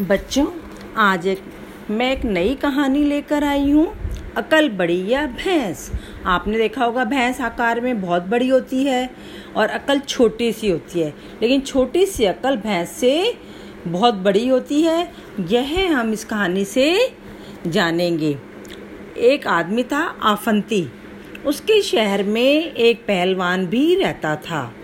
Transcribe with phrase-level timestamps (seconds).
[0.00, 0.46] बच्चों,
[0.96, 1.40] आज एक,
[1.90, 3.94] मैं एक नई कहानी लेकर आई हूँ,
[4.36, 5.92] अकल बड़ी या भैंस।
[6.26, 9.10] आपने देखा होगा, भैंस आकार में बहुत बड़ी होती है
[9.56, 13.34] और अकल छोटी सी होती है। लेकिन छोटी सी अकल भैंस से
[13.86, 17.12] बहुत बड़ी होती है। यह हम इस कहानी से
[17.66, 18.38] जानेंगे।
[19.18, 20.88] एक आदमी था आफंती।
[21.46, 24.74] उसके शहर में एक पहलवान भी रहता था।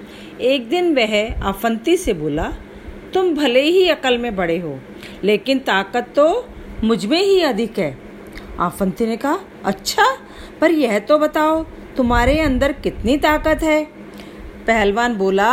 [0.40, 2.52] एक दिन वह आफंती से बोला,
[3.14, 4.80] तुम भले ही अकल में बड़े हो
[5.24, 6.46] लेकिन ताकत तो
[6.84, 7.96] मुझमें ही अधिक है।
[8.60, 10.04] आफंती ने कहा अच्छा
[10.60, 11.62] पर यह तो बताओ,
[11.96, 13.84] तुम्हारे अंदर कितनी ताकत है?
[14.66, 15.50] पहलवान बोला,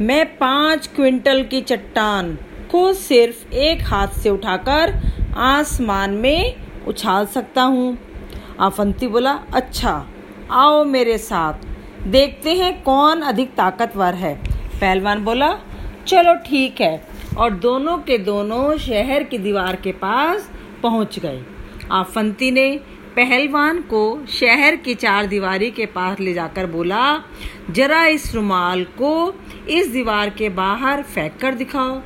[0.00, 2.34] मैं पाँच क्विंटल की चट्टान
[2.70, 4.94] को सिर्फ़ एक हाथ से उठाकर
[5.36, 6.56] आसमान में
[6.88, 7.96] उछाल सकता हूँ।
[8.60, 9.92] आफंती बोला अच्छा
[10.52, 11.54] आओ मेरे साथ,
[12.06, 14.34] देखते हैं कौन अधिक ताकतवर है।
[14.80, 15.48] पहलवान बोला
[16.06, 17.06] चलो ठीक है।
[17.38, 20.50] और दोनों के दोनों शहर की दीवार के पास
[20.82, 21.42] पहुँच गए।
[21.92, 22.80] आफंती ने
[23.16, 27.22] पहलवान को शहर की चार दीवारी के पास ले जाकर बोला,
[27.70, 29.34] जरा इस रुमाल को
[29.68, 32.00] इस दीवार के बाहर फेंक कर दिखाओ।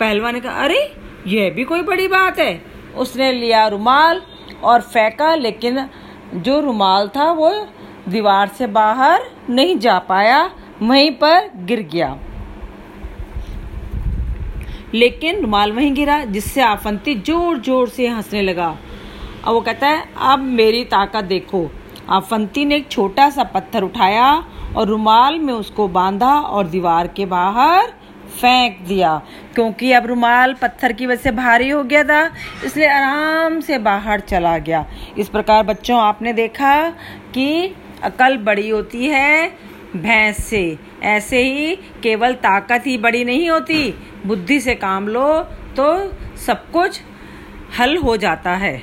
[0.00, 0.94] पहलवान ने कहा, अरे,
[1.26, 2.64] यह भी कोई बड़ी बात है।
[2.96, 4.22] उसने लिया रुमाल
[4.62, 5.88] और फेंका, लेकिन
[6.34, 7.68] जो रुमाल था वो
[8.08, 10.50] दीवार से बाहर नहीं जा पाया,
[10.82, 12.18] वहीं पर गिर गया।
[14.94, 18.76] लेकिन रुमाल वहीं गिरा, जिससे आफंती ज़ोर ज़ोर से हंसने लगा।
[19.44, 21.68] अब वो कहता है, अब मेरी ताकत देखो।
[22.10, 24.32] आफंती ने एक छोटा सा पत्थर उठाया
[24.76, 27.92] और रुमाल में उसको बांधा और दीवार के बाहर
[28.32, 29.16] फेंक दिया।
[29.54, 32.30] क्योंकि अब रुमाल पत्थर की वजह से भारी हो गया था,
[32.64, 34.84] इसलिए आराम से बाहर चला गया।
[35.18, 36.88] इस प्रकार बच्चों, आपने देखा
[37.34, 39.52] कि अकल बड़ी होती है
[39.96, 43.94] भैंस। से ऐसे ही केवल ताकत ही बड़ी नहीं होती।
[44.26, 45.42] बुद्धि से काम लो
[45.76, 45.86] तो
[46.36, 47.00] सब कुछ
[47.78, 48.82] हल हो जाता है।